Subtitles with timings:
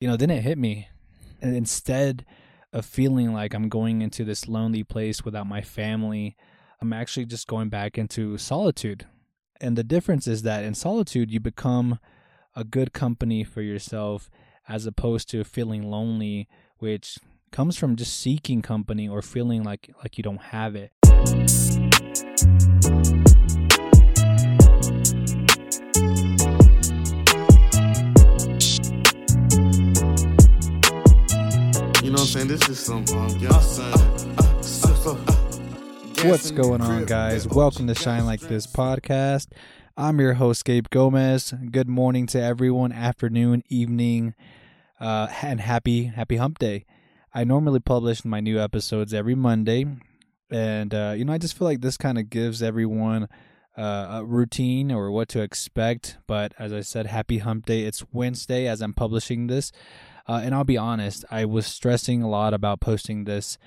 [0.00, 0.88] you know, then it hit me.
[1.40, 2.24] And instead
[2.72, 6.36] of feeling like I'm going into this lonely place without my family,
[6.80, 9.06] I'm actually just going back into solitude.
[9.60, 11.98] And the difference is that in solitude, you become
[12.56, 14.30] a good company for yourself
[14.66, 16.48] as opposed to feeling lonely,
[16.78, 17.18] which
[17.52, 20.92] comes from just seeking company or feeling like like you don't have it.
[32.10, 32.48] You know what I'm saying?
[32.48, 33.92] This is some um, young son.
[36.28, 37.46] What's going on, guys?
[37.46, 39.46] Welcome to Shine Like This podcast.
[39.96, 41.54] I'm your host, Gabe Gomez.
[41.70, 44.34] Good morning to everyone, afternoon, evening,
[44.98, 46.84] uh, and happy, happy hump day.
[47.32, 49.86] I normally publish my new episodes every Monday,
[50.50, 53.28] and, uh, you know, I just feel like this kind of gives everyone
[53.78, 56.18] uh, a routine or what to expect.
[56.26, 57.82] But as I said, happy hump day.
[57.82, 59.70] It's Wednesday as I'm publishing this.
[60.30, 63.58] Uh, and I'll be honest, I was stressing a lot about posting this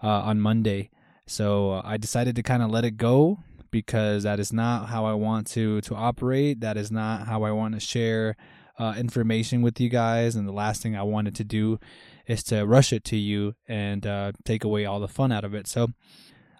[0.00, 0.90] uh, on Monday.
[1.26, 3.40] So uh, I decided to kind of let it go
[3.72, 6.60] because that is not how I want to to operate.
[6.60, 8.36] That is not how I want to share
[8.78, 10.36] uh, information with you guys.
[10.36, 11.80] And the last thing I wanted to do
[12.28, 15.54] is to rush it to you and uh, take away all the fun out of
[15.54, 15.66] it.
[15.66, 15.88] So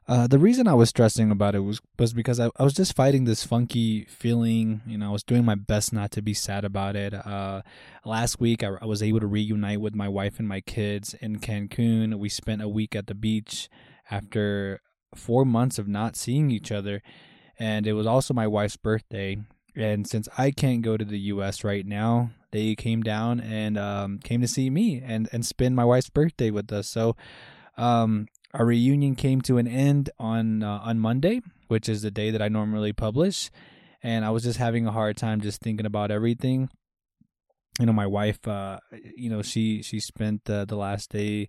[0.08, 2.96] uh, the reason I was stressing about it was was because I, I was just
[2.96, 4.82] fighting this funky feeling.
[4.86, 7.14] You know, I was doing my best not to be sad about it.
[7.14, 7.62] Uh,
[8.04, 11.38] last week, I, I was able to reunite with my wife and my kids in
[11.38, 12.18] Cancun.
[12.18, 13.68] We spent a week at the beach
[14.10, 14.80] after
[15.14, 17.00] four months of not seeing each other,
[17.56, 19.38] and it was also my wife's birthday.
[19.76, 21.62] And since I can't go to the U.S.
[21.62, 25.84] right now, they came down and um, came to see me and and spend my
[25.84, 26.88] wife's birthday with us.
[26.88, 27.14] So.
[27.78, 32.30] Um, our reunion came to an end on uh, on Monday, which is the day
[32.30, 33.50] that I normally publish,
[34.02, 36.68] and I was just having a hard time just thinking about everything.
[37.80, 38.80] You know, my wife, uh,
[39.16, 41.48] you know, she she spent uh, the last day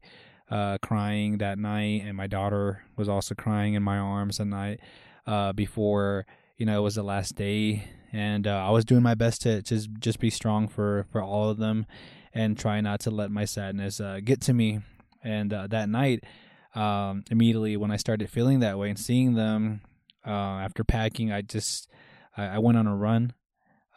[0.49, 4.79] uh, crying that night, and my daughter was also crying in my arms that night
[5.27, 6.25] uh, before
[6.57, 7.83] you know it was the last day,
[8.13, 11.49] and uh, I was doing my best to just just be strong for for all
[11.49, 11.85] of them,
[12.33, 14.79] and try not to let my sadness get to me.
[15.21, 16.23] And that night,
[16.75, 19.81] um, immediately when I started feeling that way and seeing them
[20.25, 21.89] uh, after packing, I just
[22.35, 23.33] I, I went on a run.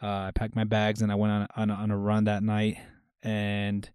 [0.01, 2.43] Uh, I packed my bags and I went on on a, on a run that
[2.43, 2.77] night,
[3.23, 3.89] and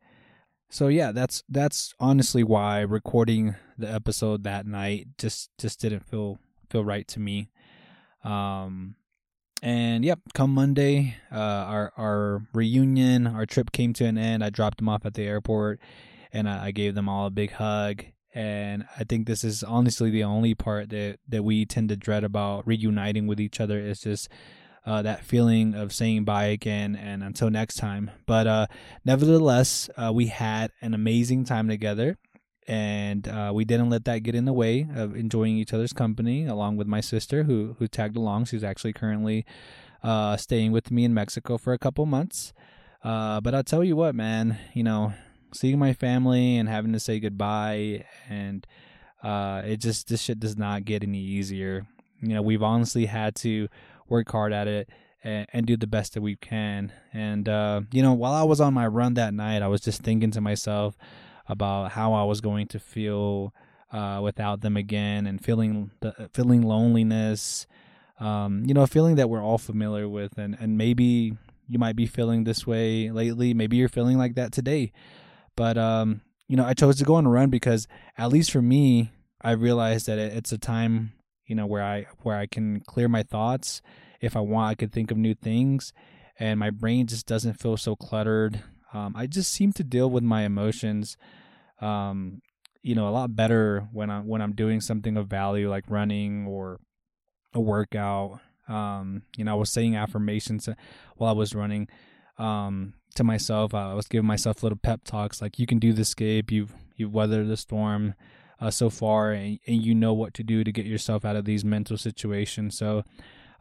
[0.69, 6.39] so yeah, that's that's honestly why recording the episode that night just just didn't feel
[6.71, 7.51] feel right to me.
[8.25, 8.97] Um,
[9.63, 14.43] and yep, come Monday, uh, our our reunion, our trip came to an end.
[14.43, 15.79] I dropped them off at the airport,
[16.33, 20.11] and I, I gave them all a big hug and I think this is honestly
[20.11, 24.01] the only part that that we tend to dread about reuniting with each other is
[24.01, 24.29] just
[24.87, 28.11] uh, that feeling of saying bye again and until next time.
[28.27, 28.67] But uh,
[29.05, 32.19] nevertheless, uh, we had an amazing time together,
[32.67, 36.47] and uh, we didn't let that get in the way of enjoying each other's company.
[36.47, 39.45] Along with my sister, who who tagged along, she's actually currently
[40.03, 42.53] uh, staying with me in Mexico for a couple months.
[43.05, 45.13] Uh, but I'll tell you what, man, you know
[45.55, 48.67] seeing my family and having to say goodbye and
[49.23, 51.87] uh, it just this shit does not get any easier.
[52.21, 53.69] You know, we've honestly had to
[54.09, 54.91] work hard at it
[55.25, 56.93] and, and do the best that we can.
[57.13, 60.03] And uh, you know, while I was on my run that night, I was just
[60.03, 60.97] thinking to myself
[61.49, 63.55] about how I was going to feel
[63.93, 67.67] uh, without them again, and feeling the feeling loneliness.
[68.19, 71.37] Um, you know, a feeling that we're all familiar with, and and maybe
[71.69, 73.55] you might be feeling this way lately.
[73.55, 74.93] Maybe you're feeling like that today.
[75.57, 77.87] But um, you know, I chose to go on a run because
[78.19, 81.13] at least for me, I realized that it's a time,
[81.47, 83.83] you know, where I where I can clear my thoughts.
[84.21, 85.93] If I want, I could think of new things,
[86.39, 88.63] and my brain just doesn't feel so cluttered.
[88.95, 91.17] Um, I just seem to deal with my emotions,
[91.81, 92.43] um,
[92.83, 96.47] you know, a lot better when I when I'm doing something of value like running
[96.47, 96.79] or
[97.55, 98.41] a workout.
[98.69, 100.69] Um, you know, I was saying affirmations
[101.17, 101.89] while I was running.
[102.39, 103.75] Um, to myself.
[103.75, 106.51] I was giving myself little pep talks like, "You can do this, Gabe.
[106.51, 108.15] You've you've weathered the storm
[108.61, 111.45] uh, so far, and, and you know what to do to get yourself out of
[111.45, 113.05] these mental situations." So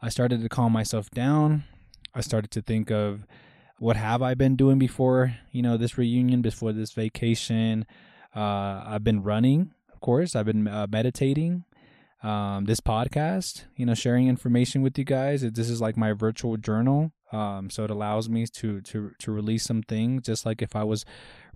[0.00, 1.64] I started to calm myself down.
[2.14, 3.26] I started to think of
[3.78, 7.86] what have I been doing before, you know, this reunion, before this vacation.
[8.34, 10.36] Uh, I've been running, of course.
[10.36, 11.64] I've been uh, meditating.
[12.22, 15.42] Um, this podcast, you know, sharing information with you guys.
[15.42, 17.12] This is like my virtual journal.
[17.32, 20.84] Um, so it allows me to to to release some things, just like if I
[20.84, 21.04] was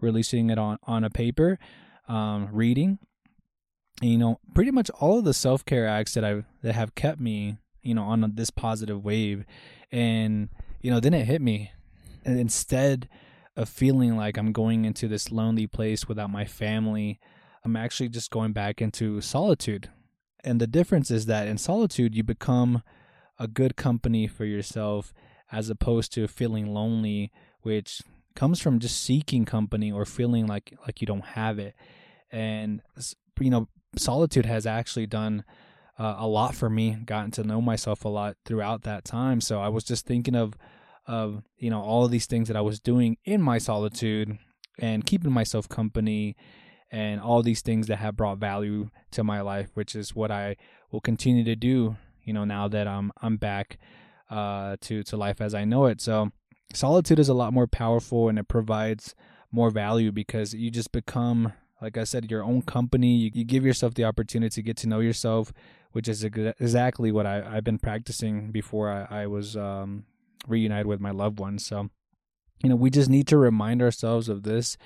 [0.01, 1.59] releasing it on on a paper.
[2.09, 3.01] Um, reading,
[4.01, 6.95] and, you know, pretty much all of the self care acts that I that have
[6.95, 9.45] kept me, you know, on this positive wave,
[9.91, 10.49] and
[10.81, 11.73] you know, then it hit me,
[12.25, 13.09] and instead
[13.57, 17.19] of feeling like I'm going into this lonely place without my family,
[17.65, 19.89] I'm actually just going back into solitude.
[20.47, 22.85] And the difference is that in solitude, you become
[23.37, 25.13] a good company for yourself
[25.51, 27.33] as opposed to feeling lonely,
[27.63, 28.01] which
[28.37, 31.75] comes from just seeking company or feeling like like you don't have it.
[32.31, 32.81] And
[33.41, 35.45] you know, solitude has actually done
[35.99, 39.41] uh, a lot for me, gotten to know myself a lot throughout that time.
[39.41, 40.55] So I was just thinking of
[41.07, 44.39] of you know all of these things that I was doing in my solitude
[44.79, 46.37] and keeping myself company
[46.91, 50.57] and all these things that have brought value to my life, which is what I
[50.91, 51.97] will continue to do.
[52.23, 53.79] You know, now that I'm I'm back
[54.31, 56.01] uh, to to life as I know it.
[56.01, 56.31] So
[56.73, 59.15] solitude is a lot more powerful and it provides
[59.53, 63.15] more value because you just become like I said, your own company.
[63.15, 65.53] You, you give yourself the opportunity to get to know yourself,
[65.93, 70.05] which is exactly what I, I've been practicing before I, I was um,
[70.47, 71.67] reunited with my loved ones.
[71.67, 71.91] So,
[72.63, 74.77] you know, we just need to remind ourselves of this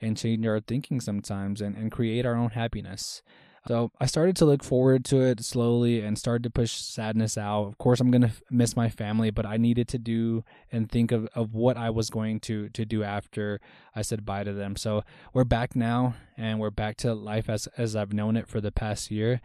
[0.00, 3.22] and change our thinking sometimes and, and create our own happiness.
[3.66, 7.66] So I started to look forward to it slowly and started to push sadness out.
[7.66, 10.42] Of course, I'm gonna miss my family, but I needed to do
[10.72, 13.60] and think of, of what I was going to to do after
[13.94, 14.76] I said bye to them.
[14.76, 15.02] So
[15.34, 18.72] we're back now, and we're back to life as as I've known it for the
[18.72, 19.42] past year.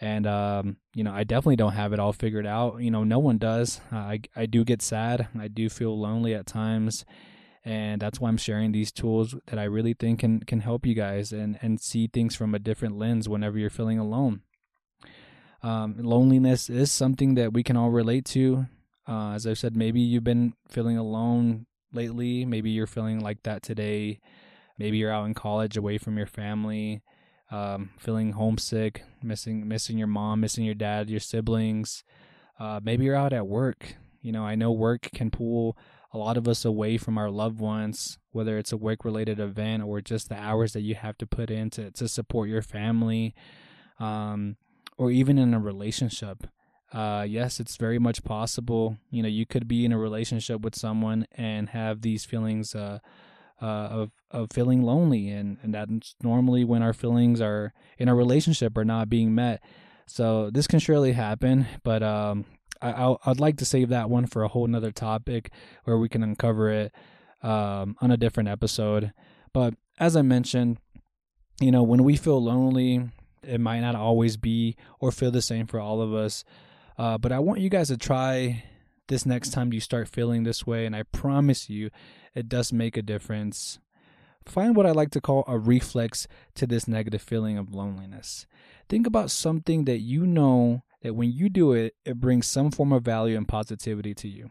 [0.00, 2.82] And um, you know, I definitely don't have it all figured out.
[2.82, 3.80] You know, no one does.
[3.92, 5.28] I I do get sad.
[5.38, 7.04] I do feel lonely at times
[7.64, 10.94] and that's why I'm sharing these tools that I really think can can help you
[10.94, 14.42] guys and and see things from a different lens whenever you're feeling alone.
[15.62, 18.66] Um, loneliness is something that we can all relate to.
[19.06, 22.46] Uh, as I've said, maybe you've been feeling alone lately.
[22.46, 24.20] Maybe you're feeling like that today.
[24.78, 27.02] Maybe you're out in college, away from your family,
[27.50, 32.04] um, feeling homesick, missing missing your mom, missing your dad, your siblings.
[32.58, 33.96] Uh, maybe you're out at work.
[34.22, 35.76] You know, I know work can pull
[36.12, 39.82] a lot of us away from our loved ones, whether it's a work related event
[39.82, 43.34] or just the hours that you have to put in to, to support your family,
[43.98, 44.56] um,
[44.96, 46.46] or even in a relationship.
[46.92, 48.96] Uh, yes, it's very much possible.
[49.10, 52.98] You know, you could be in a relationship with someone and have these feelings uh,
[53.62, 58.14] uh, of of feeling lonely, and and that's normally when our feelings are in a
[58.14, 59.62] relationship are not being met.
[60.06, 62.44] So this can surely happen, but um,
[62.82, 65.50] I, I'd like to save that one for a whole nother topic
[65.84, 66.92] where we can uncover it
[67.42, 69.12] um, on a different episode.
[69.52, 70.78] But as I mentioned,
[71.60, 73.08] you know, when we feel lonely,
[73.42, 76.44] it might not always be or feel the same for all of us.
[76.98, 78.64] Uh, but I want you guys to try
[79.08, 81.90] this next time you start feeling this way, and I promise you,
[82.34, 83.78] it does make a difference.
[84.46, 88.46] Find what I like to call a reflex to this negative feeling of loneliness.
[88.88, 92.92] Think about something that you know that when you do it, it brings some form
[92.92, 94.50] of value and positivity to you.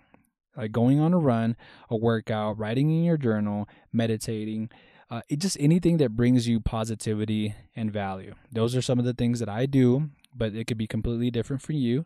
[0.58, 1.56] Like going on a run,
[1.90, 4.70] a workout, writing in your journal, meditating,
[5.10, 8.36] uh, it just anything that brings you positivity and value.
[8.52, 11.62] Those are some of the things that I do, but it could be completely different
[11.62, 12.06] for you.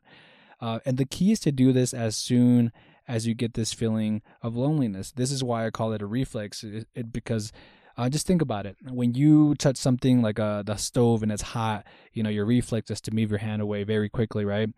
[0.62, 2.72] Uh, and the key is to do this as soon
[3.08, 5.12] as you get this feeling of loneliness.
[5.12, 7.52] This is why I call it a reflex, it, it because
[7.98, 8.76] uh, just think about it.
[8.90, 12.90] When you touch something like uh, the stove and it's hot, you know, your reflex
[12.90, 14.70] is to move your hand away very quickly, right?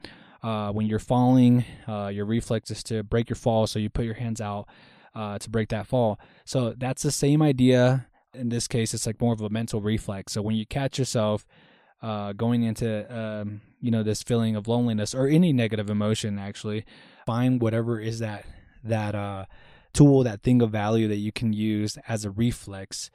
[0.44, 4.06] Uh, when you're falling, uh, your reflex is to break your fall, so you put
[4.06, 4.68] your hands out
[5.16, 6.20] uh, to break that fall.
[6.44, 8.06] So that's the same idea.
[8.34, 10.34] In this case, it's like more of a mental reflex.
[10.34, 11.46] So when you catch yourself
[12.02, 16.86] uh, going into, um, you know, this feeling of loneliness or any negative emotion, actually,
[17.26, 18.46] find whatever is that
[18.84, 19.16] that
[19.96, 23.10] tool, that thing of value that you can use as a reflex.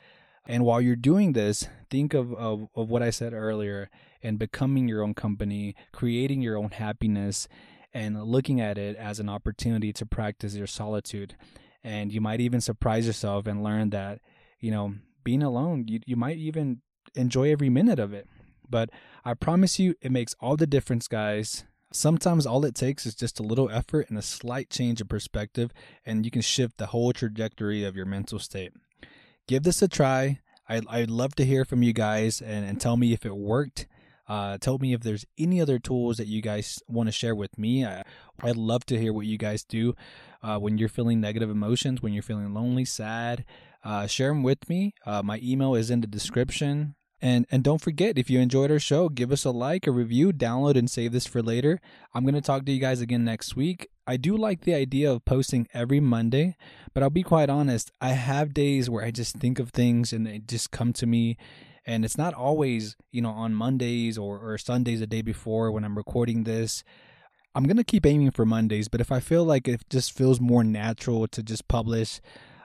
[0.46, 3.90] And while you're doing this, think of, of, of what I said earlier
[4.22, 7.46] and becoming your own company, creating your own happiness,
[7.92, 11.36] and looking at it as an opportunity to practice your solitude.
[11.84, 14.20] And you might even surprise yourself and learn that,
[14.58, 16.80] you know, being alone, you, you might even
[17.14, 18.26] enjoy every minute of it.
[18.68, 18.90] But
[19.24, 21.64] I promise you, it makes all the difference, guys.
[21.92, 25.72] Sometimes all it takes is just a little effort and a slight change of perspective,
[26.06, 28.72] and you can shift the whole trajectory of your mental state.
[29.48, 30.38] Give this a try.
[30.68, 33.88] I, I'd love to hear from you guys and, and tell me if it worked.
[34.28, 37.58] Uh, tell me if there's any other tools that you guys want to share with
[37.58, 37.84] me.
[37.84, 38.04] I,
[38.44, 39.96] would love to hear what you guys do
[40.40, 43.44] uh, when you're feeling negative emotions, when you're feeling lonely, sad.
[43.82, 44.94] Uh, share them with me.
[45.04, 46.94] Uh, my email is in the description.
[47.22, 50.32] And and don't forget, if you enjoyed our show, give us a like, a review,
[50.32, 51.80] download and save this for later.
[52.14, 53.88] I'm gonna talk to you guys again next week.
[54.06, 56.56] I do like the idea of posting every Monday,
[56.94, 60.26] but I'll be quite honest, I have days where I just think of things and
[60.26, 61.36] they just come to me
[61.86, 65.84] and it's not always, you know, on Mondays or, or Sundays the day before when
[65.84, 66.82] I'm recording this.
[67.54, 70.64] I'm gonna keep aiming for Mondays, but if I feel like it just feels more
[70.64, 72.20] natural to just publish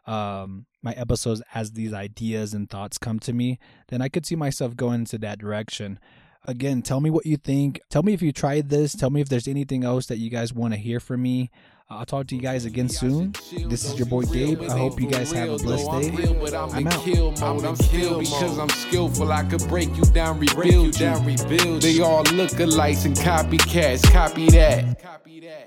[0.06, 4.36] um, my episodes as these ideas and thoughts come to me, then I could see
[4.36, 6.00] myself going into that direction.
[6.48, 7.82] Again, tell me what you think.
[7.90, 8.96] Tell me if you tried this.
[8.96, 11.50] Tell me if there's anything else that you guys want to hear from me.
[11.88, 13.34] I'll talk to you guys again soon.
[13.68, 14.62] This is your boy Gabe.
[14.64, 16.36] I hope you guys have a blessed day.
[16.56, 17.04] I'm out.
[17.04, 17.64] Kill mode.
[17.64, 19.32] I'm still because I'm skillful.
[19.32, 21.80] I could break you down, rebuild you.
[21.80, 24.12] They all look alike and copycats.
[24.12, 25.00] Copy that.
[25.02, 25.65] Copy that.